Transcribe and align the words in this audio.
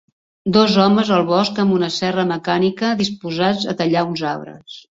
Dos 0.53 0.77
homes 0.83 1.11
al 1.17 1.25
bosc 1.27 1.61
amb 1.65 1.75
una 1.75 1.91
serra 1.97 2.25
mecànica 2.33 2.91
disposats 3.05 3.71
a 3.75 3.79
tallar 3.83 4.07
uns 4.13 4.27
arbres. 4.35 4.83